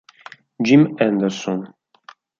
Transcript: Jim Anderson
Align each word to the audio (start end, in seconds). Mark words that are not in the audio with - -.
Jim 0.65 0.97
Anderson 1.05 1.61